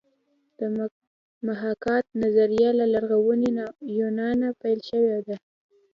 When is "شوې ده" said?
4.89-5.35